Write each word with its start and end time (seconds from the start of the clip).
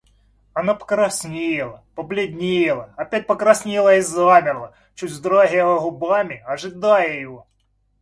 Она 0.53 0.73
покраснела, 0.73 1.83
побледнела, 1.93 2.91
опять 2.97 3.27
покраснела 3.27 3.97
и 3.97 4.01
замерла, 4.01 4.73
чуть 4.95 5.11
вздрагивая 5.11 5.77
губами, 5.79 6.41
ожидая 6.47 7.19
его. 7.19 7.47